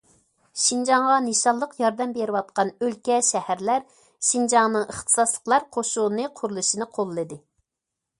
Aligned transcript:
شىنجاڭغا 0.59 1.17
نىشانلىق 1.25 1.73
ياردەم 1.81 2.15
بېرىۋاتقان 2.15 2.71
ئۆلكە، 2.85 3.17
شەھەرلەر 3.27 3.85
شىنجاڭنىڭ 4.29 4.87
ئىختىساسلىقلار 4.95 5.69
قوشۇنى 5.77 6.27
قۇرۇلۇشىنى 6.41 6.89
قوللىدى. 6.97 7.39